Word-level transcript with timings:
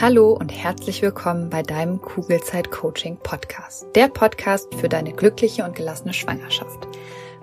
Hallo 0.00 0.32
und 0.32 0.48
herzlich 0.48 1.00
willkommen 1.02 1.48
bei 1.48 1.62
deinem 1.62 2.00
Kugelzeit 2.00 2.70
Coaching 2.70 3.18
Podcast. 3.18 3.86
Der 3.94 4.08
Podcast 4.08 4.74
für 4.74 4.88
deine 4.88 5.12
glückliche 5.12 5.64
und 5.64 5.76
gelassene 5.76 6.12
Schwangerschaft. 6.12 6.88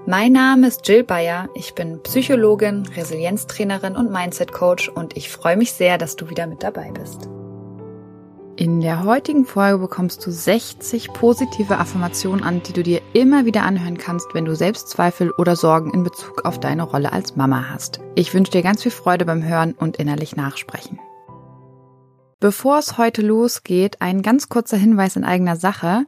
Mein 0.05 0.33
Name 0.33 0.67
ist 0.67 0.85
Jill 0.87 1.03
Bayer. 1.03 1.47
Ich 1.53 1.73
bin 1.73 2.01
Psychologin, 2.03 2.85
Resilienztrainerin 2.95 3.95
und 3.95 4.11
Mindset 4.11 4.51
Coach 4.51 4.89
und 4.89 5.15
ich 5.15 5.29
freue 5.29 5.55
mich 5.55 5.71
sehr, 5.71 5.97
dass 5.97 6.17
du 6.17 6.29
wieder 6.29 6.47
mit 6.47 6.63
dabei 6.63 6.91
bist. 6.91 7.29
In 8.57 8.81
der 8.81 9.05
heutigen 9.05 9.45
Folge 9.45 9.77
bekommst 9.77 10.25
du 10.25 10.31
60 10.31 11.13
positive 11.13 11.77
Affirmationen 11.77 12.43
an, 12.43 12.61
die 12.61 12.73
du 12.73 12.83
dir 12.83 12.99
immer 13.13 13.45
wieder 13.45 13.63
anhören 13.63 13.97
kannst, 13.97 14.33
wenn 14.33 14.43
du 14.43 14.53
Selbstzweifel 14.53 15.31
oder 15.31 15.55
Sorgen 15.55 15.93
in 15.93 16.03
Bezug 16.03 16.43
auf 16.43 16.59
deine 16.59 16.83
Rolle 16.83 17.13
als 17.13 17.37
Mama 17.37 17.69
hast. 17.69 18.01
Ich 18.15 18.33
wünsche 18.33 18.51
dir 18.51 18.63
ganz 18.63 18.83
viel 18.83 18.91
Freude 18.91 19.23
beim 19.23 19.43
Hören 19.43 19.75
und 19.79 19.95
innerlich 19.95 20.35
nachsprechen. 20.35 20.99
Bevor 22.41 22.79
es 22.79 22.97
heute 22.97 23.21
losgeht, 23.21 24.01
ein 24.01 24.21
ganz 24.21 24.47
kurzer 24.47 24.77
Hinweis 24.77 25.17
in 25.17 25.25
eigener 25.25 25.57
Sache. 25.57 26.05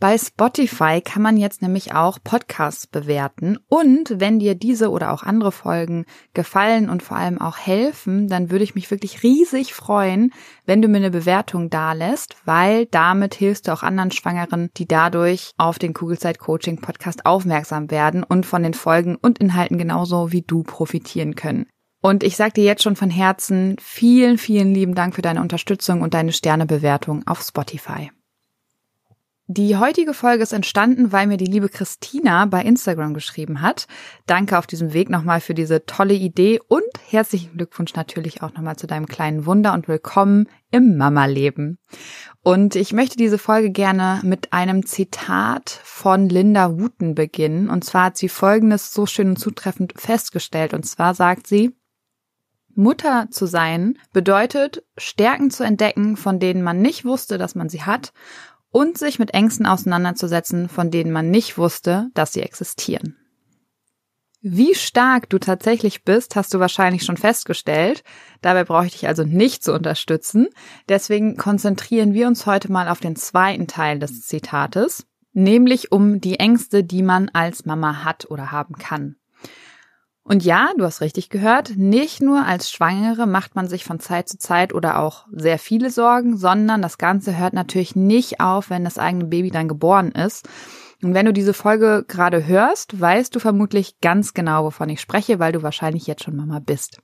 Bei 0.00 0.16
Spotify 0.16 1.02
kann 1.02 1.20
man 1.20 1.36
jetzt 1.36 1.60
nämlich 1.60 1.94
auch 1.94 2.18
Podcasts 2.24 2.86
bewerten. 2.86 3.58
Und 3.68 4.18
wenn 4.18 4.38
dir 4.38 4.54
diese 4.54 4.90
oder 4.90 5.12
auch 5.12 5.22
andere 5.22 5.52
Folgen 5.52 6.06
gefallen 6.32 6.88
und 6.88 7.02
vor 7.02 7.18
allem 7.18 7.38
auch 7.38 7.58
helfen, 7.58 8.28
dann 8.28 8.50
würde 8.50 8.64
ich 8.64 8.74
mich 8.74 8.90
wirklich 8.90 9.22
riesig 9.22 9.74
freuen, 9.74 10.32
wenn 10.64 10.80
du 10.80 10.88
mir 10.88 10.96
eine 10.96 11.10
Bewertung 11.10 11.68
dalässt, 11.68 12.34
weil 12.46 12.86
damit 12.86 13.34
hilfst 13.34 13.68
du 13.68 13.72
auch 13.72 13.82
anderen 13.82 14.10
Schwangeren, 14.10 14.70
die 14.78 14.88
dadurch 14.88 15.50
auf 15.58 15.78
den 15.78 15.92
Kugelzeit 15.92 16.38
Coaching 16.38 16.80
Podcast 16.80 17.26
aufmerksam 17.26 17.90
werden 17.90 18.24
und 18.24 18.46
von 18.46 18.62
den 18.62 18.74
Folgen 18.74 19.16
und 19.16 19.38
Inhalten 19.38 19.76
genauso 19.76 20.32
wie 20.32 20.42
du 20.42 20.62
profitieren 20.62 21.34
können. 21.34 21.66
Und 22.04 22.22
ich 22.22 22.36
sage 22.36 22.52
dir 22.52 22.64
jetzt 22.64 22.82
schon 22.82 22.96
von 22.96 23.08
Herzen 23.08 23.76
vielen, 23.80 24.36
vielen 24.36 24.74
lieben 24.74 24.94
Dank 24.94 25.14
für 25.14 25.22
deine 25.22 25.40
Unterstützung 25.40 26.02
und 26.02 26.12
deine 26.12 26.32
Sternebewertung 26.32 27.26
auf 27.26 27.40
Spotify. 27.40 28.10
Die 29.46 29.78
heutige 29.78 30.12
Folge 30.12 30.42
ist 30.42 30.52
entstanden, 30.52 31.12
weil 31.12 31.26
mir 31.26 31.38
die 31.38 31.46
liebe 31.46 31.70
Christina 31.70 32.44
bei 32.44 32.60
Instagram 32.60 33.14
geschrieben 33.14 33.62
hat. 33.62 33.86
Danke 34.26 34.58
auf 34.58 34.66
diesem 34.66 34.92
Weg 34.92 35.08
nochmal 35.08 35.40
für 35.40 35.54
diese 35.54 35.86
tolle 35.86 36.12
Idee 36.12 36.60
und 36.68 36.84
herzlichen 37.08 37.56
Glückwunsch 37.56 37.94
natürlich 37.94 38.42
auch 38.42 38.52
nochmal 38.52 38.76
zu 38.76 38.86
deinem 38.86 39.06
kleinen 39.06 39.46
Wunder 39.46 39.72
und 39.72 39.88
willkommen 39.88 40.46
im 40.70 40.98
Mama-Leben. 40.98 41.78
Und 42.42 42.76
ich 42.76 42.92
möchte 42.92 43.16
diese 43.16 43.38
Folge 43.38 43.70
gerne 43.70 44.20
mit 44.24 44.52
einem 44.52 44.84
Zitat 44.84 45.80
von 45.84 46.28
Linda 46.28 46.78
Wooten 46.78 47.14
beginnen. 47.14 47.70
Und 47.70 47.82
zwar 47.82 48.04
hat 48.04 48.18
sie 48.18 48.28
Folgendes 48.28 48.92
so 48.92 49.06
schön 49.06 49.30
und 49.30 49.38
zutreffend 49.38 49.94
festgestellt. 49.96 50.74
Und 50.74 50.84
zwar 50.84 51.14
sagt 51.14 51.46
sie, 51.46 51.72
Mutter 52.76 53.28
zu 53.30 53.46
sein 53.46 53.98
bedeutet, 54.12 54.84
Stärken 54.96 55.50
zu 55.50 55.64
entdecken, 55.64 56.16
von 56.16 56.38
denen 56.38 56.62
man 56.62 56.80
nicht 56.80 57.04
wusste, 57.04 57.38
dass 57.38 57.54
man 57.54 57.68
sie 57.68 57.82
hat, 57.82 58.12
und 58.70 58.98
sich 58.98 59.20
mit 59.20 59.34
Ängsten 59.34 59.66
auseinanderzusetzen, 59.66 60.68
von 60.68 60.90
denen 60.90 61.12
man 61.12 61.30
nicht 61.30 61.56
wusste, 61.58 62.10
dass 62.14 62.32
sie 62.32 62.42
existieren. 62.42 63.16
Wie 64.46 64.74
stark 64.74 65.30
du 65.30 65.38
tatsächlich 65.38 66.04
bist, 66.04 66.36
hast 66.36 66.52
du 66.52 66.58
wahrscheinlich 66.58 67.04
schon 67.04 67.16
festgestellt. 67.16 68.04
Dabei 68.42 68.64
brauche 68.64 68.84
ich 68.84 68.92
dich 68.92 69.06
also 69.06 69.24
nicht 69.24 69.64
zu 69.64 69.72
unterstützen. 69.72 70.48
Deswegen 70.86 71.36
konzentrieren 71.36 72.12
wir 72.12 72.26
uns 72.26 72.44
heute 72.44 72.70
mal 72.70 72.88
auf 72.88 73.00
den 73.00 73.16
zweiten 73.16 73.68
Teil 73.68 74.00
des 74.00 74.26
Zitates, 74.26 75.06
nämlich 75.32 75.92
um 75.92 76.20
die 76.20 76.40
Ängste, 76.40 76.84
die 76.84 77.02
man 77.02 77.30
als 77.32 77.64
Mama 77.64 78.04
hat 78.04 78.30
oder 78.30 78.52
haben 78.52 78.74
kann. 78.74 79.16
Und 80.26 80.42
ja, 80.42 80.70
du 80.78 80.84
hast 80.84 81.02
richtig 81.02 81.28
gehört, 81.28 81.76
nicht 81.76 82.22
nur 82.22 82.46
als 82.46 82.70
Schwangere 82.70 83.26
macht 83.26 83.54
man 83.54 83.68
sich 83.68 83.84
von 83.84 84.00
Zeit 84.00 84.26
zu 84.26 84.38
Zeit 84.38 84.72
oder 84.72 84.98
auch 84.98 85.26
sehr 85.30 85.58
viele 85.58 85.90
Sorgen, 85.90 86.38
sondern 86.38 86.80
das 86.80 86.96
Ganze 86.96 87.36
hört 87.36 87.52
natürlich 87.52 87.94
nicht 87.94 88.40
auf, 88.40 88.70
wenn 88.70 88.84
das 88.84 88.96
eigene 88.96 89.26
Baby 89.26 89.50
dann 89.50 89.68
geboren 89.68 90.12
ist. 90.12 90.48
Und 91.02 91.12
wenn 91.12 91.26
du 91.26 91.34
diese 91.34 91.52
Folge 91.52 92.06
gerade 92.08 92.46
hörst, 92.46 92.98
weißt 92.98 93.34
du 93.34 93.38
vermutlich 93.38 94.00
ganz 94.00 94.32
genau, 94.32 94.64
wovon 94.64 94.88
ich 94.88 95.02
spreche, 95.02 95.38
weil 95.38 95.52
du 95.52 95.62
wahrscheinlich 95.62 96.06
jetzt 96.06 96.24
schon 96.24 96.36
Mama 96.36 96.58
bist. 96.58 97.00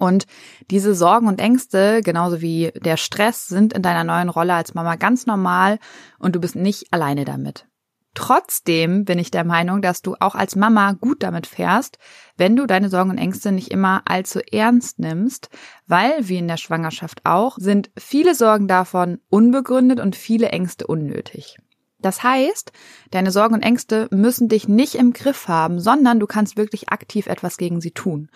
Und 0.00 0.26
diese 0.72 0.96
Sorgen 0.96 1.28
und 1.28 1.40
Ängste, 1.40 2.00
genauso 2.02 2.40
wie 2.40 2.72
der 2.74 2.96
Stress, 2.96 3.46
sind 3.46 3.72
in 3.72 3.82
deiner 3.82 4.02
neuen 4.02 4.28
Rolle 4.28 4.54
als 4.54 4.74
Mama 4.74 4.96
ganz 4.96 5.26
normal 5.26 5.78
und 6.18 6.34
du 6.34 6.40
bist 6.40 6.56
nicht 6.56 6.92
alleine 6.92 7.24
damit. 7.24 7.68
Trotzdem 8.14 9.04
bin 9.04 9.18
ich 9.18 9.30
der 9.30 9.44
Meinung, 9.44 9.82
dass 9.82 10.00
du 10.00 10.14
auch 10.20 10.36
als 10.36 10.54
Mama 10.54 10.92
gut 10.92 11.22
damit 11.22 11.46
fährst, 11.46 11.98
wenn 12.36 12.54
du 12.54 12.66
deine 12.66 12.88
Sorgen 12.88 13.10
und 13.10 13.18
Ängste 13.18 13.50
nicht 13.50 13.70
immer 13.70 14.02
allzu 14.06 14.40
ernst 14.40 15.00
nimmst, 15.00 15.50
weil, 15.86 16.12
wie 16.28 16.38
in 16.38 16.48
der 16.48 16.56
Schwangerschaft 16.56 17.22
auch, 17.24 17.58
sind 17.58 17.90
viele 17.96 18.34
Sorgen 18.34 18.68
davon 18.68 19.18
unbegründet 19.28 19.98
und 19.98 20.14
viele 20.14 20.50
Ängste 20.50 20.86
unnötig. 20.86 21.58
Das 21.98 22.22
heißt, 22.22 22.70
deine 23.10 23.30
Sorgen 23.30 23.54
und 23.54 23.62
Ängste 23.62 24.08
müssen 24.10 24.48
dich 24.48 24.68
nicht 24.68 24.94
im 24.94 25.12
Griff 25.12 25.48
haben, 25.48 25.80
sondern 25.80 26.20
du 26.20 26.26
kannst 26.26 26.56
wirklich 26.56 26.90
aktiv 26.90 27.26
etwas 27.26 27.56
gegen 27.56 27.80
sie 27.80 27.92
tun. 27.92 28.28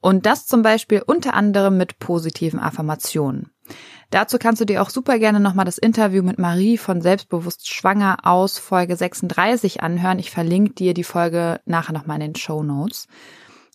Und 0.00 0.24
das 0.26 0.46
zum 0.46 0.62
Beispiel 0.62 1.02
unter 1.04 1.34
anderem 1.34 1.76
mit 1.76 1.98
positiven 1.98 2.60
Affirmationen. 2.60 3.50
Dazu 4.10 4.38
kannst 4.38 4.60
du 4.60 4.64
dir 4.64 4.82
auch 4.82 4.90
super 4.90 5.18
gerne 5.18 5.40
nochmal 5.40 5.66
das 5.66 5.76
Interview 5.76 6.22
mit 6.22 6.38
Marie 6.38 6.78
von 6.78 7.02
Selbstbewusst 7.02 7.68
Schwanger 7.68 8.18
aus 8.22 8.58
Folge 8.58 8.96
36 8.96 9.82
anhören. 9.82 10.18
Ich 10.18 10.30
verlinke 10.30 10.72
dir 10.72 10.94
die 10.94 11.04
Folge 11.04 11.60
nachher 11.66 11.92
nochmal 11.92 12.16
in 12.16 12.32
den 12.32 12.34
Show 12.36 12.62
Notes. 12.62 13.06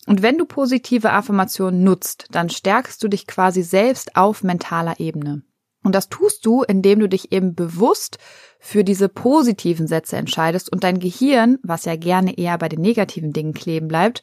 Und 0.06 0.22
wenn 0.22 0.36
du 0.36 0.44
positive 0.44 1.12
Affirmationen 1.12 1.82
nutzt, 1.82 2.26
dann 2.30 2.50
stärkst 2.50 3.02
du 3.02 3.08
dich 3.08 3.26
quasi 3.26 3.62
selbst 3.62 4.16
auf 4.16 4.42
mentaler 4.42 4.98
Ebene. 4.98 5.42
Und 5.84 5.94
das 5.94 6.08
tust 6.08 6.44
du, 6.46 6.62
indem 6.62 7.00
du 7.00 7.08
dich 7.08 7.30
eben 7.30 7.54
bewusst 7.54 8.18
für 8.58 8.84
diese 8.84 9.08
positiven 9.08 9.86
Sätze 9.86 10.16
entscheidest 10.16 10.72
und 10.72 10.82
dein 10.82 10.98
Gehirn, 10.98 11.58
was 11.62 11.84
ja 11.84 11.96
gerne 11.96 12.36
eher 12.38 12.56
bei 12.58 12.70
den 12.70 12.80
negativen 12.80 13.32
Dingen 13.32 13.52
kleben 13.52 13.86
bleibt, 13.86 14.22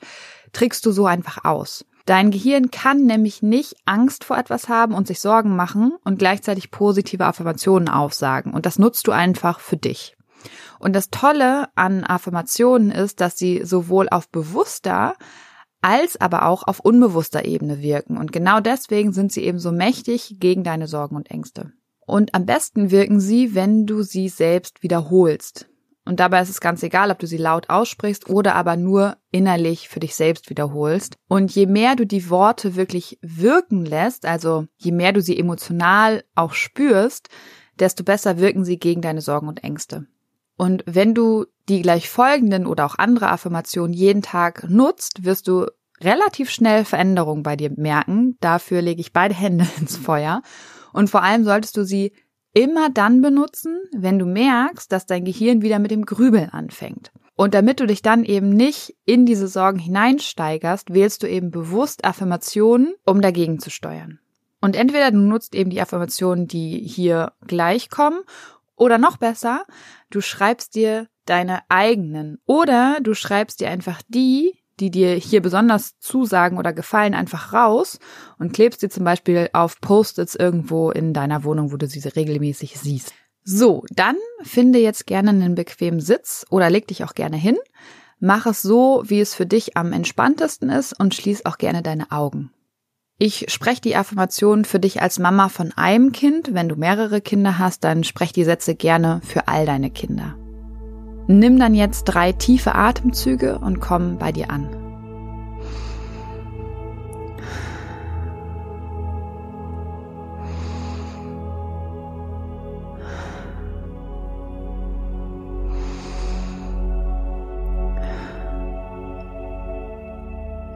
trickst 0.54 0.86
du 0.86 0.92
so 0.92 1.06
einfach 1.06 1.46
aus. 1.46 1.86
Dein 2.06 2.32
Gehirn 2.32 2.72
kann 2.72 3.06
nämlich 3.06 3.42
nicht 3.42 3.76
Angst 3.86 4.24
vor 4.24 4.38
etwas 4.38 4.70
haben 4.70 4.94
und 4.94 5.08
sich 5.08 5.20
Sorgen 5.20 5.56
machen 5.56 5.94
und 6.04 6.20
gleichzeitig 6.20 6.72
positive 6.72 7.26
Affirmationen 7.26 7.90
aufsagen. 7.90 8.54
Und 8.54 8.66
das 8.66 8.80
nutzt 8.80 9.08
du 9.08 9.12
einfach 9.12 9.60
für 9.60 9.78
dich. 9.78 10.18
Und 10.80 10.96
das 10.96 11.10
Tolle 11.10 11.68
an 11.76 12.04
Affirmationen 12.04 12.92
ist, 12.92 13.22
dass 13.22 13.38
sie 13.38 13.64
sowohl 13.64 14.10
auf 14.10 14.30
bewusster 14.30 15.16
als 15.82 16.20
aber 16.20 16.46
auch 16.46 16.64
auf 16.68 16.80
unbewusster 16.80 17.46
Ebene 17.46 17.82
wirken. 17.82 18.18
Und 18.18 18.32
genau 18.32 18.60
deswegen 18.60 19.14
sind 19.14 19.32
sie 19.32 19.44
eben 19.44 19.60
so 19.60 19.72
mächtig 19.72 20.38
gegen 20.40 20.64
deine 20.64 20.88
Sorgen 20.88 21.16
und 21.16 21.32
Ängste. 21.32 21.74
Und 22.06 22.36
am 22.36 22.46
besten 22.46 22.92
wirken 22.92 23.20
sie, 23.20 23.56
wenn 23.56 23.86
du 23.86 24.04
sie 24.04 24.30
selbst 24.30 24.84
wiederholst. 24.84 25.71
Und 26.06 26.20
dabei 26.20 26.42
ist 26.42 26.50
es 26.50 26.62
ganz 26.62 26.82
egal, 26.82 27.12
ob 27.12 27.20
du 27.20 27.28
sie 27.28 27.38
laut 27.38 27.70
aussprichst 27.70 28.30
oder 28.30 28.56
aber 28.56 28.76
nur 28.76 29.18
innerlich 29.32 29.88
für 29.88 30.00
dich 30.00 30.16
selbst 30.16 30.50
wiederholst. 30.50 31.16
Und 31.28 31.54
je 31.54 31.68
mehr 31.68 31.96
du 31.96 32.06
die 32.06 32.30
Worte 32.30 32.76
wirklich 32.76 33.20
wirken 33.22 33.86
lässt, 33.86 34.26
also 34.26 34.66
je 34.78 34.92
mehr 34.92 35.14
du 35.14 35.22
sie 35.22 35.38
emotional 35.38 36.24
auch 36.34 36.54
spürst, 36.54 37.30
desto 37.80 38.04
besser 38.04 38.40
wirken 38.40 38.66
sie 38.66 38.80
gegen 38.80 39.02
deine 39.02 39.22
Sorgen 39.22 39.48
und 39.48 39.64
Ängste. 39.64 40.08
Und 40.58 40.84
wenn 40.86 41.14
du 41.14 41.46
die 41.70 41.82
gleich 41.82 42.10
folgenden 42.10 42.66
oder 42.66 42.86
auch 42.86 42.96
andere 42.98 43.30
Affirmationen 43.30 43.94
jeden 43.94 44.22
Tag 44.22 44.70
nutzt, 44.70 45.24
wirst 45.24 45.48
du 45.48 45.68
relativ 46.02 46.50
schnell 46.50 46.84
Veränderungen 46.84 47.44
bei 47.44 47.56
dir 47.56 47.72
merken. 47.76 48.38
Dafür 48.42 48.82
lege 48.82 49.02
ich 49.02 49.14
beide 49.14 49.36
Hände 49.36 49.68
ins 49.80 49.98
Feuer. 49.98 50.42
Und 50.94 51.10
vor 51.10 51.24
allem 51.24 51.44
solltest 51.44 51.78
du 51.78 51.86
sie 51.86 52.14
immer 52.54 52.90
dann 52.90 53.22
benutzen, 53.22 53.80
wenn 53.94 54.20
du 54.20 54.26
merkst, 54.26 54.92
dass 54.92 55.06
dein 55.06 55.26
Gehirn 55.26 55.62
wieder 55.62 55.80
mit 55.80 55.92
dem 55.92 56.06
Grübeln 56.06 56.50
anfängt. 56.50 57.12
Und 57.36 57.54
damit 57.54 57.80
du 57.80 57.88
dich 57.88 58.02
dann 58.02 58.24
eben 58.24 58.50
nicht 58.50 58.96
in 59.06 59.26
diese 59.26 59.48
Sorgen 59.48 59.80
hineinsteigerst, 59.80 60.94
wählst 60.94 61.24
du 61.24 61.28
eben 61.28 61.50
bewusst 61.50 62.06
Affirmationen, 62.06 62.94
um 63.06 63.22
dagegen 63.22 63.60
zu 63.60 63.70
steuern. 63.70 64.20
Und 64.60 64.76
entweder 64.76 65.12
du 65.12 65.18
nutzt 65.18 65.56
eben 65.56 65.72
die 65.72 65.82
Affirmationen, 65.82 66.48
die 66.48 66.80
hier 66.80 67.34
gleich 67.48 67.90
kommen, 67.90 68.22
oder 68.76 68.98
noch 68.98 69.18
besser, 69.18 69.66
du 70.10 70.22
schreibst 70.22 70.74
dir 70.76 71.08
deine 71.26 71.62
eigenen. 71.70 72.40
Oder 72.46 72.98
du 73.02 73.14
schreibst 73.14 73.60
dir 73.60 73.70
einfach 73.70 74.02
die, 74.08 74.61
die 74.82 74.92
dir 74.92 75.14
hier 75.14 75.42
besonders 75.42 75.98
zusagen 76.00 76.58
oder 76.58 76.74
gefallen, 76.74 77.14
einfach 77.14 77.54
raus 77.54 78.00
und 78.40 78.52
klebst 78.52 78.82
sie 78.82 78.90
zum 78.90 79.06
Beispiel 79.06 79.50
auf 79.54 79.80
Post-its 79.80 80.36
irgendwo 80.36 80.92
in 80.92 81.14
deiner 81.14 81.44
Wohnung, 81.44 81.72
wo 81.72 81.78
du 81.78 81.88
sie 81.88 82.06
regelmäßig 82.08 82.80
siehst. 82.80 83.14
So, 83.44 83.84
dann 83.92 84.16
finde 84.42 84.80
jetzt 84.80 85.08
gerne 85.08 85.30
einen 85.30 85.56
bequemen 85.56 86.00
Sitz 86.00 86.46
oder 86.50 86.70
leg 86.70 86.88
dich 86.88 87.04
auch 87.04 87.14
gerne 87.14 87.38
hin. 87.38 87.58
Mach 88.20 88.46
es 88.46 88.62
so, 88.62 89.04
wie 89.06 89.20
es 89.20 89.34
für 89.34 89.46
dich 89.46 89.78
am 89.78 89.94
entspanntesten 89.94 90.70
ist 90.70 91.00
und 91.00 91.16
schließ 91.16 91.46
auch 91.46 91.58
gerne 91.58 91.82
deine 91.82 92.12
Augen. 92.12 92.52
Ich 93.18 93.46
spreche 93.50 93.82
die 93.82 93.96
Affirmation 93.96 94.66
für 94.66 94.80
dich 94.80 95.02
als 95.02 95.20
Mama 95.20 95.50
von 95.50 95.72
einem 95.76 96.12
Kind. 96.12 96.54
Wenn 96.54 96.70
du 96.70 96.76
mehrere 96.76 97.22
Kinder 97.22 97.60
hast, 97.60 97.84
dann 97.84 98.04
sprech 98.04 98.32
die 98.32 98.44
Sätze 98.44 98.74
gerne 98.76 99.22
für 99.24 99.48
all 99.48 99.66
deine 99.68 99.92
Kinder. 99.92 100.41
Nimm 101.32 101.58
dann 101.58 101.74
jetzt 101.74 102.04
drei 102.04 102.34
tiefe 102.34 102.76
Atemzüge 102.76 103.58
und 103.60 103.80
komm 103.80 104.18
bei 104.18 104.34
dir 104.34 104.50
an. 104.50 104.68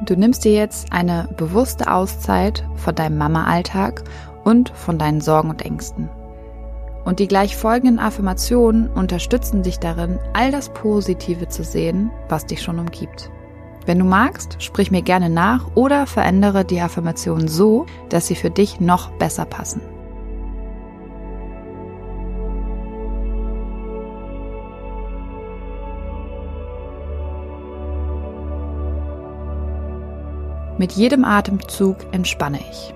Du 0.06 0.16
nimmst 0.16 0.46
dir 0.46 0.54
jetzt 0.54 0.94
eine 0.94 1.28
bewusste 1.36 1.92
Auszeit 1.92 2.64
von 2.76 2.96
deinem 2.96 3.18
Mama-Alltag 3.18 4.04
und 4.46 4.70
von 4.70 4.98
deinen 4.98 5.20
Sorgen 5.20 5.50
und 5.50 5.64
Ängsten. 5.64 6.10
Und 7.06 7.20
die 7.20 7.28
gleich 7.28 7.56
folgenden 7.56 8.00
Affirmationen 8.00 8.90
unterstützen 8.90 9.62
dich 9.62 9.78
darin, 9.78 10.18
all 10.34 10.52
das 10.52 10.70
Positive 10.70 11.48
zu 11.48 11.64
sehen, 11.64 12.10
was 12.30 12.48
dich 12.48 12.64
schon 12.64 12.80
umgibt. 12.80 13.30
Wenn 13.86 14.00
du 14.00 14.06
magst, 14.06 14.62
sprich 14.64 14.90
mir 14.90 15.04
gerne 15.04 15.30
nach 15.30 15.68
oder 15.76 16.08
verändere 16.08 16.66
die 16.66 16.82
Affirmationen 16.82 17.48
so, 17.48 17.86
dass 18.10 18.26
sie 18.26 18.36
für 18.36 18.50
dich 18.50 18.80
noch 18.80 19.12
besser 19.12 19.46
passen. 19.46 19.82
Mit 30.80 30.94
jedem 30.94 31.24
Atemzug 31.24 31.98
entspanne 32.12 32.60
ich. 32.72 32.95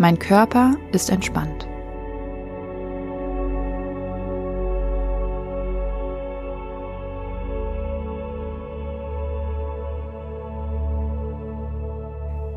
Mein 0.00 0.16
Körper 0.16 0.76
ist 0.92 1.10
entspannt. 1.10 1.66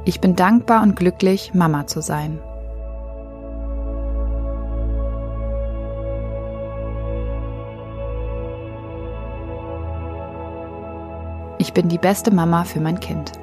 Ich 0.05 0.21
bin 0.21 0.35
dankbar 0.35 0.83
und 0.83 0.95
glücklich, 0.95 1.55
Mama 1.55 1.87
zu 1.87 2.01
sein. 2.01 2.39
Ich 11.57 11.73
bin 11.73 11.89
die 11.89 11.97
beste 11.97 12.31
Mama 12.31 12.65
für 12.65 12.81
mein 12.81 12.99
Kind. 12.99 13.40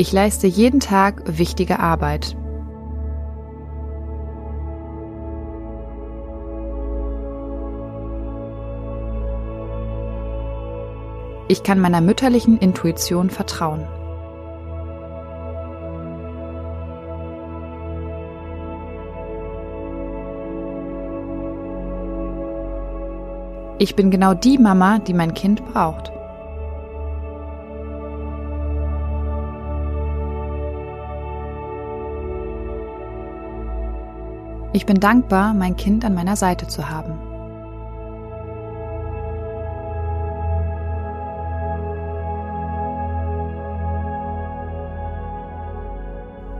Ich 0.00 0.12
leiste 0.12 0.46
jeden 0.46 0.78
Tag 0.78 1.24
wichtige 1.26 1.80
Arbeit. 1.80 2.36
Ich 11.48 11.64
kann 11.64 11.80
meiner 11.80 12.00
mütterlichen 12.00 12.58
Intuition 12.58 13.28
vertrauen. 13.28 13.88
Ich 23.80 23.96
bin 23.96 24.12
genau 24.12 24.34
die 24.34 24.58
Mama, 24.58 25.00
die 25.00 25.14
mein 25.14 25.34
Kind 25.34 25.64
braucht. 25.64 26.12
Ich 34.78 34.86
bin 34.86 35.00
dankbar, 35.00 35.54
mein 35.54 35.76
Kind 35.76 36.04
an 36.04 36.14
meiner 36.14 36.36
Seite 36.36 36.68
zu 36.68 36.88
haben. 36.88 37.18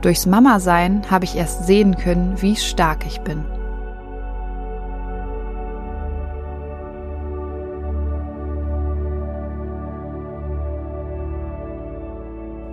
Durchs 0.01 0.25
Mama-Sein 0.25 1.09
habe 1.09 1.23
ich 1.23 1.37
erst 1.37 1.65
sehen 1.65 1.95
können, 1.95 2.41
wie 2.41 2.57
stark 2.57 3.05
ich 3.05 3.21
bin. 3.21 3.45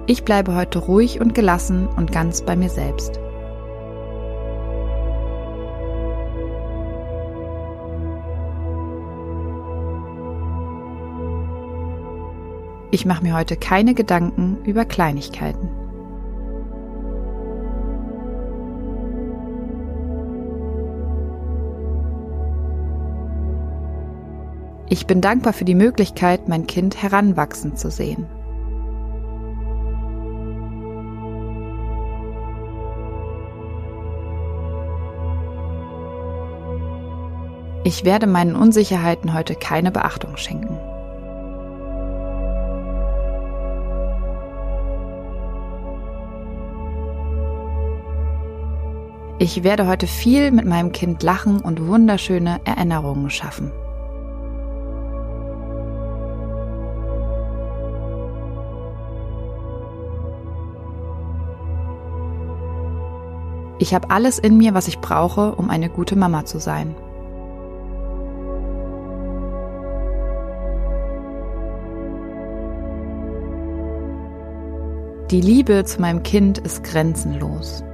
Ich 0.09 0.25
bleibe 0.25 0.57
heute 0.57 0.81
ruhig 0.81 1.21
und 1.21 1.37
gelassen 1.37 1.87
und 1.87 2.11
ganz 2.11 2.43
bei 2.43 2.57
mir 2.57 2.69
selbst. 2.69 3.21
Ich 12.97 13.05
mache 13.05 13.23
mir 13.23 13.37
heute 13.37 13.59
keine 13.59 13.93
Gedanken 13.93 14.57
über 14.65 14.87
Kleinigkeiten. 14.87 15.69
Ich 24.89 25.07
bin 25.07 25.21
dankbar 25.21 25.53
für 25.53 25.67
die 25.67 25.75
Möglichkeit, 25.75 26.49
mein 26.49 26.67
Kind 26.67 27.03
heranwachsen 27.03 27.77
zu 27.77 27.91
sehen. 27.91 28.25
Ich 37.85 38.07
werde 38.07 38.27
meinen 38.27 38.57
Unsicherheiten 38.57 39.35
heute 39.35 39.55
keine 39.55 39.91
Beachtung 39.91 40.39
schenken. 40.39 40.96
Ich 49.39 49.63
werde 49.63 49.87
heute 49.87 50.07
viel 50.07 50.51
mit 50.51 50.65
meinem 50.65 50.93
Kind 50.93 51.23
lachen 51.23 51.61
und 51.61 51.87
wunderschöne 51.87 52.59
Erinnerungen 52.65 53.29
schaffen. 53.29 53.71
Ich 63.79 63.95
habe 63.95 64.11
alles 64.11 64.39
in 64.39 64.57
mir, 64.57 64.73
was 64.73 64.89
ich 64.89 65.01
brauche, 65.01 65.55
um 65.55 65.69
eine 65.69 65.91
gute 65.91 66.17
Mama 66.17 66.47
zu 66.47 66.59
sein. 66.59 66.95
Die 75.31 75.43
Liebe 75.43 75.85
zu 75.85 76.01
meinem 76.01 76.23
Kind 76.23 76.57
ist 76.57 76.85
grenzenlos. 76.85 77.86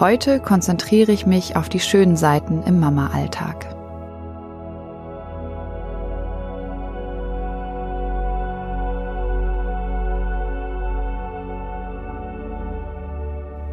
Heute 0.00 0.38
konzentriere 0.38 1.10
ich 1.10 1.26
mich 1.26 1.56
auf 1.56 1.68
die 1.68 1.80
schönen 1.80 2.14
Seiten 2.14 2.62
im 2.62 2.78
Mama-Alltag. 2.78 3.66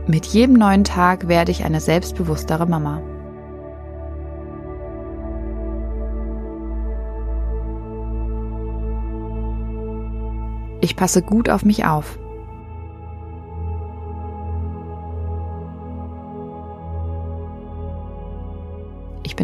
Mit 0.08 0.25
jedem 0.25 0.55
neuen 0.55 0.84
Tag 0.84 1.27
werde 1.27 1.51
ich 1.51 1.63
eine 1.63 1.79
selbstbewusstere 1.79 2.65
Mama. 2.65 3.03
Ich 10.82 10.96
passe 10.96 11.22
gut 11.22 11.51
auf 11.51 11.63
mich 11.63 11.86
auf. 11.86 12.17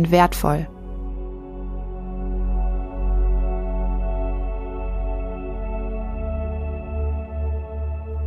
Bin 0.02 0.10
wertvoll. 0.10 0.68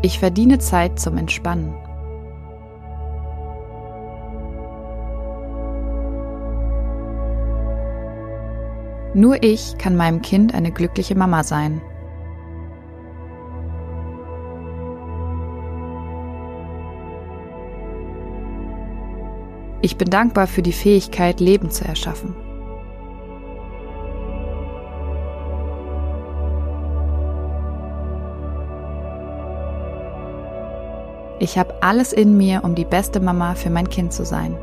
Ich 0.03 0.21
verdiene 0.21 0.59
Zeit 0.59 1.01
zum 1.01 1.17
Entspannen. 1.19 1.75
Nur 9.15 9.43
ich 9.43 9.77
kann 9.79 9.97
meinem 9.97 10.23
Kind 10.23 10.55
eine 10.55 10.71
glückliche 10.71 11.17
Mama 11.17 11.43
sein. 11.43 11.81
Ich 19.85 19.99
bin 19.99 20.09
dankbar 20.09 20.47
für 20.47 20.63
die 20.63 20.73
Fähigkeit, 20.73 21.41
Leben 21.41 21.71
zu 21.71 21.85
erschaffen. 21.85 22.35
Ich 31.39 31.59
habe 31.59 31.75
alles 31.83 32.15
in 32.15 32.39
mir, 32.39 32.65
um 32.65 32.75
die 32.75 32.87
beste 32.87 33.21
Mama 33.21 33.57
für 33.57 33.69
mein 33.69 33.91
Kind 33.91 34.15
zu 34.15 34.25
sein. 34.25 34.57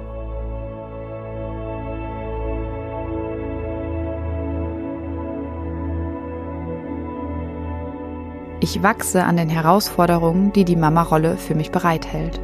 Ich 8.59 8.81
wachse 8.81 9.23
an 9.23 9.37
den 9.37 9.49
Herausforderungen, 9.49 10.51
die 10.51 10.65
die 10.65 10.75
Mama-Rolle 10.75 11.37
für 11.37 11.53
mich 11.53 11.69
bereithält. 11.69 12.41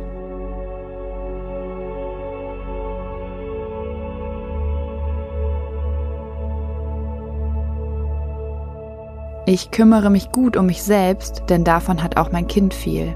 Ich 9.49 9.71
kümmere 9.71 10.09
mich 10.09 10.33
gut 10.33 10.57
um 10.57 10.65
mich 10.65 10.83
selbst, 10.83 11.43
denn 11.47 11.63
davon 11.63 12.03
hat 12.03 12.17
auch 12.17 12.33
mein 12.33 12.47
Kind 12.47 12.73
viel. 12.73 13.15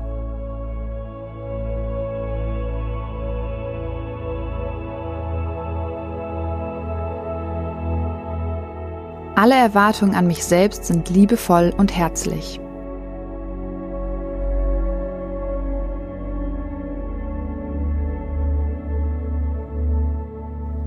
Alle 9.35 9.55
Erwartungen 9.55 10.15
an 10.15 10.25
mich 10.25 10.45
selbst 10.45 10.85
sind 10.85 11.09
liebevoll 11.09 11.73
und 11.75 11.93
herzlich. 11.93 12.61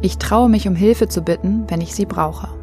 Ich 0.00 0.16
traue 0.16 0.48
mich 0.48 0.66
um 0.66 0.74
Hilfe 0.74 1.08
zu 1.08 1.20
bitten, 1.20 1.66
wenn 1.68 1.82
ich 1.82 1.94
sie 1.94 2.06
brauche. 2.06 2.53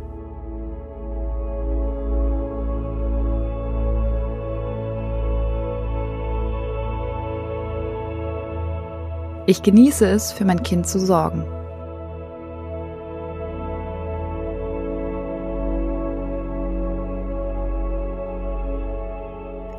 Ich 9.47 9.63
genieße 9.63 10.05
es, 10.05 10.31
für 10.31 10.45
mein 10.45 10.61
Kind 10.61 10.87
zu 10.87 10.99
sorgen. 10.99 11.43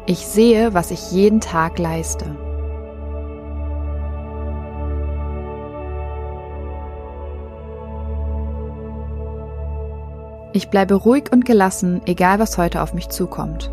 Ich 0.07 0.27
sehe, 0.27 0.75
was 0.75 0.91
ich 0.91 1.13
jeden 1.13 1.41
Tag 1.41 1.79
leiste. 1.79 2.27
Ich 10.53 10.69
bleibe 10.69 10.95
ruhig 10.95 11.33
und 11.33 11.47
gelassen, 11.47 12.03
egal 12.05 12.39
was 12.39 12.59
heute 12.59 12.83
auf 12.83 12.93
mich 12.93 13.09
zukommt. 13.09 13.71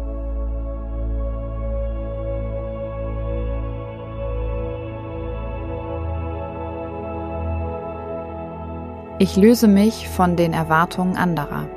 Ich 9.21 9.35
löse 9.35 9.67
mich 9.67 10.07
von 10.07 10.38
den 10.38 10.53
Erwartungen 10.53 11.17
anderer. 11.17 11.67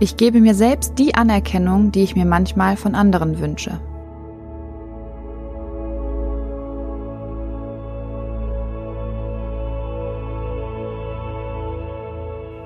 Ich 0.00 0.16
gebe 0.16 0.40
mir 0.40 0.56
selbst 0.56 0.98
die 0.98 1.14
Anerkennung, 1.14 1.92
die 1.92 2.02
ich 2.02 2.16
mir 2.16 2.24
manchmal 2.24 2.76
von 2.76 2.96
anderen 2.96 3.38
wünsche. 3.38 3.78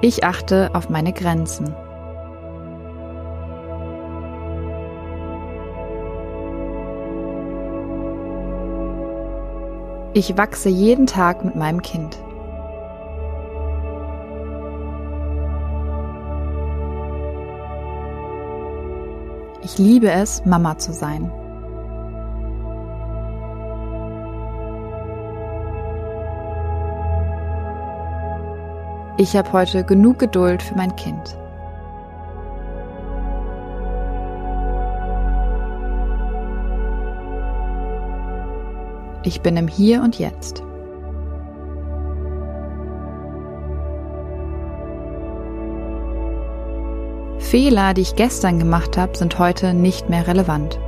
Ich 0.01 0.25
achte 0.25 0.71
auf 0.75 0.89
meine 0.89 1.13
Grenzen. 1.13 1.75
Ich 10.17 10.39
wachse 10.39 10.71
jeden 10.71 11.07
Tag 11.07 11.45
mit 11.45 11.57
meinem 11.57 11.83
Kind. 11.83 12.17
Ich 19.63 19.77
liebe 19.77 20.11
es, 20.11 20.43
Mama 20.47 20.79
zu 20.79 20.95
sein. 20.95 21.31
Ich 29.19 29.37
habe 29.37 29.53
heute 29.53 29.85
genug 29.85 30.19
Geduld 30.19 30.63
für 30.63 30.77
mein 30.77 30.97
Kind. 30.97 31.37
Ich 39.27 39.41
bin 39.41 39.57
im 39.57 39.67
Hier 39.67 40.03
und 40.03 40.21
Jetzt. 40.21 40.63
Fehler, 47.41 47.93
die 47.93 48.03
ich 48.03 48.15
gestern 48.15 48.61
gemacht 48.61 48.97
habe, 48.97 49.17
sind 49.19 49.37
heute 49.41 49.75
nicht 49.75 50.09
mehr 50.09 50.29
relevant. 50.29 50.79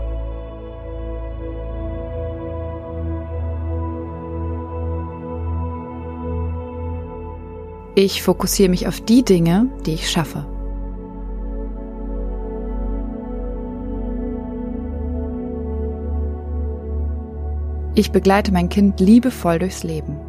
Ich 7.97 8.23
fokussiere 8.23 8.69
mich 8.69 8.87
auf 8.87 9.01
die 9.01 9.25
Dinge, 9.25 9.69
die 9.85 9.95
ich 9.95 10.09
schaffe. 10.09 10.47
Ich 17.99 18.13
begleite 18.13 18.53
mein 18.53 18.69
Kind 18.69 19.01
liebevoll 19.01 19.59
durchs 19.59 19.83
Leben. 19.83 20.21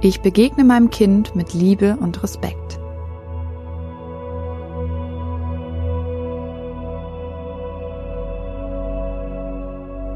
Ich 0.00 0.20
begegne 0.20 0.62
meinem 0.62 0.90
Kind 0.90 1.34
mit 1.34 1.54
Liebe 1.54 1.96
und 1.98 2.22
Respekt. 2.22 2.78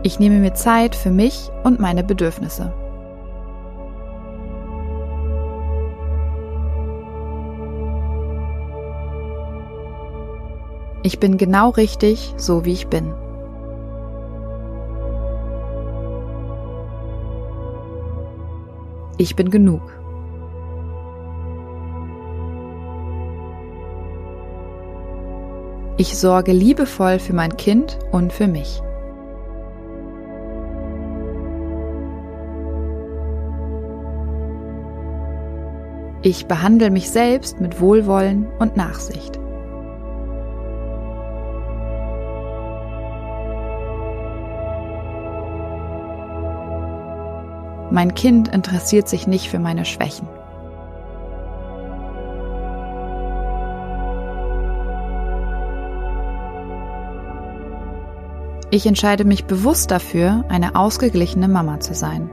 Ich 0.05 0.21
nehme 0.21 0.39
mir 0.39 0.55
Zeit 0.55 0.95
für 0.95 1.11
mich 1.11 1.51
und 1.65 1.81
meine 1.81 2.05
Bedürfnisse. 2.05 2.73
Ich 11.07 11.21
bin 11.21 11.37
genau 11.37 11.71
richtig, 11.71 12.35
so 12.37 12.65
wie 12.65 12.73
ich 12.73 12.89
bin. 12.89 13.15
Ich 19.17 19.37
bin 19.37 19.51
genug. 19.51 19.83
Ich 25.97 26.19
sorge 26.19 26.51
liebevoll 26.51 27.21
für 27.21 27.35
mein 27.35 27.57
Kind 27.57 28.01
und 28.11 28.33
für 28.33 28.49
mich. 28.49 28.83
Ich 36.23 36.47
behandle 36.47 36.91
mich 36.91 37.09
selbst 37.13 37.61
mit 37.61 37.81
Wohlwollen 37.81 38.49
und 38.59 38.77
Nachsicht. 38.77 39.39
Mein 47.97 48.15
Kind 48.15 48.49
interessiert 48.49 49.09
sich 49.09 49.27
nicht 49.27 49.49
für 49.49 49.59
meine 49.59 49.87
Schwächen. 49.87 50.29
Ich 58.71 58.85
entscheide 58.85 59.25
mich 59.25 59.47
bewusst 59.47 59.91
dafür, 59.91 60.45
eine 60.51 60.77
ausgeglichene 60.77 61.49
Mama 61.49 61.81
zu 61.81 61.95
sein. 61.95 62.29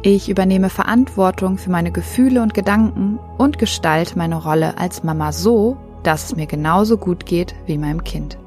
Ich 0.00 0.30
übernehme 0.30 0.70
Verantwortung 0.70 1.58
für 1.58 1.70
meine 1.70 1.92
Gefühle 1.92 2.40
und 2.40 2.54
Gedanken 2.54 3.18
und 3.36 3.58
gestalte 3.58 4.16
meine 4.16 4.36
Rolle 4.36 4.78
als 4.78 5.02
Mama 5.04 5.32
so, 5.32 5.76
dass 6.08 6.24
es 6.24 6.36
mir 6.36 6.46
genauso 6.46 6.96
gut 6.96 7.26
geht 7.26 7.54
wie 7.66 7.76
meinem 7.76 8.02
Kind. 8.02 8.38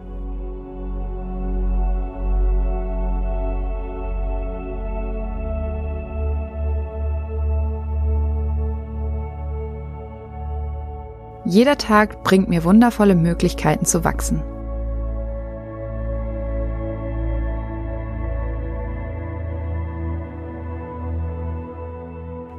Jeder 11.45 11.77
Tag 11.77 12.23
bringt 12.23 12.49
mir 12.49 12.63
wundervolle 12.63 13.13
Möglichkeiten 13.13 13.85
zu 13.85 14.03
wachsen. 14.03 14.41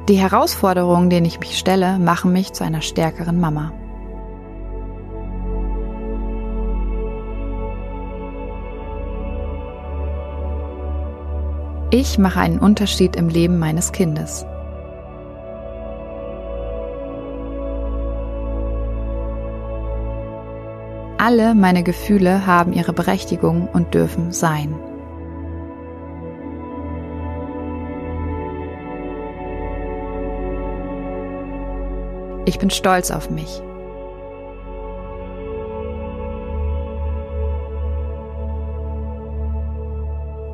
Die 0.07 0.15
Herausforderungen, 0.15 1.09
denen 1.09 1.25
ich 1.25 1.41
mich 1.41 1.59
stelle, 1.59 1.99
machen 1.99 2.31
mich 2.31 2.53
zu 2.53 2.63
einer 2.63 2.81
stärkeren 2.81 3.41
Mama. 3.41 3.73
Ich 11.95 12.17
mache 12.17 12.39
einen 12.39 12.57
Unterschied 12.57 13.15
im 13.15 13.29
Leben 13.29 13.59
meines 13.59 13.91
Kindes. 13.91 14.47
Alle 21.19 21.53
meine 21.53 21.83
Gefühle 21.83 22.47
haben 22.47 22.73
ihre 22.73 22.93
Berechtigung 22.93 23.67
und 23.71 23.93
dürfen 23.93 24.31
sein. 24.31 24.73
Ich 32.45 32.57
bin 32.57 32.71
stolz 32.71 33.11
auf 33.11 33.29
mich. 33.29 33.61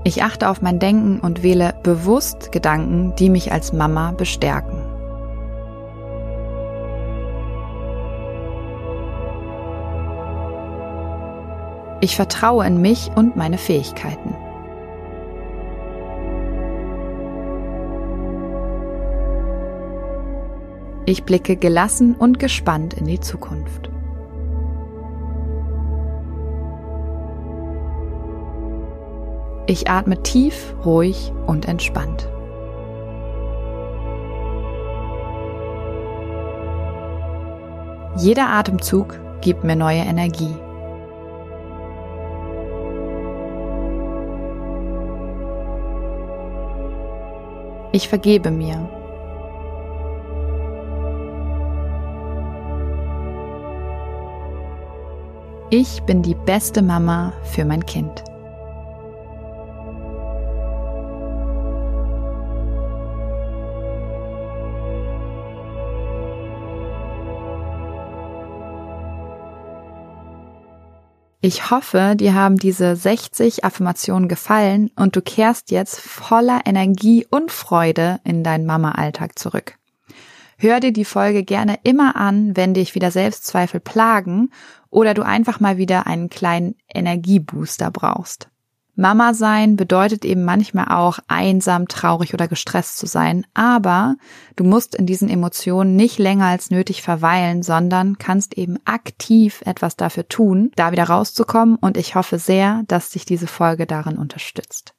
Ich 0.09 0.23
achte 0.23 0.49
auf 0.49 0.63
mein 0.63 0.79
Denken 0.79 1.19
und 1.19 1.43
wähle 1.43 1.75
bewusst 1.83 2.51
Gedanken, 2.51 3.13
die 3.19 3.29
mich 3.29 3.51
als 3.51 3.73
Mama 3.73 4.11
bestärken. 4.11 4.81
Ich 12.01 12.15
vertraue 12.15 12.65
in 12.65 12.81
mich 12.81 13.11
und 13.13 13.35
meine 13.35 13.59
Fähigkeiten. 13.59 14.35
Ich 21.05 21.23
blicke 21.23 21.55
gelassen 21.55 22.15
und 22.15 22.39
gespannt 22.39 22.95
in 22.95 23.05
die 23.05 23.19
Zukunft. 23.19 23.91
Ich 29.69 29.87
atme 29.87 30.19
tief, 30.23 30.73
ruhig 30.83 31.31
und 31.45 31.67
entspannt. 31.67 32.27
Jeder 38.17 38.49
Atemzug 38.49 39.19
gibt 39.41 39.63
mir 39.63 39.75
neue 39.75 39.99
Energie. 39.99 40.55
Ich 47.91 48.09
vergebe 48.09 48.49
mir. 48.49 48.89
Ich 55.69 56.01
bin 56.07 56.23
die 56.23 56.33
beste 56.33 56.81
Mama 56.81 57.33
für 57.43 57.65
mein 57.65 57.85
Kind. 57.85 58.23
Ich 71.41 71.71
hoffe, 71.71 72.15
dir 72.17 72.33
haben 72.33 72.57
diese 72.57 72.97
60 72.97 73.63
Affirmationen 73.63 74.27
gefallen 74.27 74.91
und 74.97 75.15
du 75.15 75.21
kehrst 75.21 75.71
jetzt 75.71 75.97
voller 76.01 76.61
Energie 76.65 77.25
und 77.29 77.49
Freude 77.49 78.19
in 78.25 78.43
deinen 78.43 78.65
Mama-Alltag 78.65 79.39
zurück. 79.39 79.75
Hör 80.57 80.81
dir 80.81 80.91
die 80.91 81.05
Folge 81.05 81.45
gerne 81.45 81.79
immer 81.83 82.17
an, 82.17 82.57
wenn 82.57 82.73
dich 82.73 82.93
wieder 82.93 83.09
Selbstzweifel 83.09 83.79
plagen 83.79 84.49
oder 84.89 85.13
du 85.13 85.21
einfach 85.21 85.61
mal 85.61 85.77
wieder 85.77 86.07
einen 86.07 86.29
kleinen 86.29 86.75
Energiebooster 86.93 87.89
brauchst. 87.89 88.49
Mama 88.99 89.33
sein 89.33 89.77
bedeutet 89.77 90.25
eben 90.25 90.43
manchmal 90.43 90.87
auch 90.89 91.19
einsam, 91.29 91.87
traurig 91.87 92.33
oder 92.33 92.49
gestresst 92.49 92.97
zu 92.97 93.05
sein, 93.05 93.47
aber 93.53 94.17
du 94.57 94.65
musst 94.65 94.93
in 94.93 95.05
diesen 95.05 95.29
Emotionen 95.29 95.95
nicht 95.95 96.19
länger 96.19 96.47
als 96.47 96.69
nötig 96.69 97.01
verweilen, 97.01 97.63
sondern 97.63 98.17
kannst 98.17 98.57
eben 98.57 98.77
aktiv 98.83 99.63
etwas 99.65 99.95
dafür 99.95 100.27
tun, 100.27 100.71
da 100.75 100.91
wieder 100.91 101.05
rauszukommen 101.05 101.77
und 101.77 101.95
ich 101.95 102.15
hoffe 102.15 102.39
sehr, 102.39 102.83
dass 102.89 103.11
dich 103.11 103.23
diese 103.23 103.47
Folge 103.47 103.85
darin 103.85 104.17
unterstützt. 104.17 104.93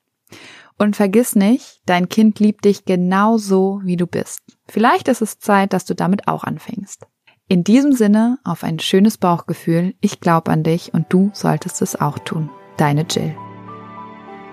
Und 0.79 0.97
vergiss 0.97 1.37
nicht, 1.37 1.83
dein 1.85 2.09
Kind 2.09 2.41
liebt 2.41 2.65
dich 2.65 2.87
genauso, 2.87 3.83
wie 3.85 3.97
du 3.99 4.07
bist. 4.07 4.41
Vielleicht 4.67 5.09
ist 5.09 5.21
es 5.21 5.41
Zeit, 5.41 5.75
dass 5.75 5.85
du 5.85 5.95
damit 5.95 6.27
auch 6.27 6.45
anfängst. 6.45 7.07
In 7.49 7.65
diesem 7.65 7.93
Sinne 7.93 8.39
auf 8.45 8.65
ein 8.65 8.79
schönes 8.79 9.19
Bauchgefühl. 9.19 9.95
Ich 10.01 10.21
glaube 10.21 10.51
an 10.53 10.63
dich 10.63 10.95
und 10.95 11.07
du 11.11 11.31
solltest 11.35 11.83
es 11.83 12.01
auch 12.01 12.19
tun. 12.19 12.49
Deine 12.79 13.03
Jill. 13.03 13.35